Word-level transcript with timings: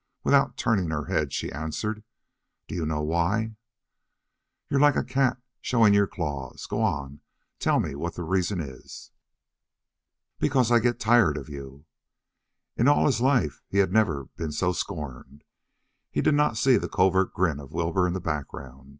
Without 0.23 0.57
turning 0.57 0.89
her 0.89 1.05
head 1.05 1.31
she 1.31 1.51
answered: 1.51 2.03
"Do 2.67 2.73
you 2.73 2.81
want 2.81 2.89
to 2.89 2.95
know 2.95 3.01
why?" 3.03 3.55
"You're 4.67 4.79
like 4.79 4.95
a 4.95 5.03
cat 5.03 5.39
showing 5.61 5.93
your 5.93 6.07
claws. 6.07 6.65
Go 6.65 6.81
on! 6.81 7.21
Tell 7.59 7.79
me 7.79 7.93
what 7.93 8.15
the 8.15 8.23
reason 8.23 8.59
is." 8.59 9.11
"Because 10.39 10.71
I 10.71 10.79
get 10.79 10.99
tired 10.99 11.37
of 11.37 11.49
you." 11.49 11.85
In 12.75 12.87
all 12.87 13.05
his 13.05 13.21
life 13.21 13.61
he 13.69 13.77
had 13.77 13.93
never 13.93 14.25
been 14.37 14.51
so 14.51 14.71
scorned. 14.71 15.43
He 16.09 16.21
did 16.21 16.33
not 16.33 16.57
see 16.57 16.77
the 16.77 16.89
covert 16.89 17.31
grin 17.31 17.59
of 17.59 17.71
Wilbur 17.71 18.07
in 18.07 18.13
the 18.13 18.19
background. 18.19 18.89